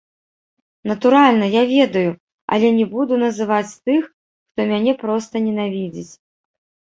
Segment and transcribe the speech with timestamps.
[0.91, 2.11] Натуральна, я ведаю,
[2.55, 4.01] але не буду называць тых,
[4.49, 6.13] хто мяне проста ненавідзіць.